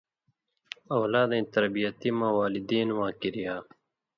[0.95, 3.55] اؤلادَیں تربیتی مہ والدین واں کریا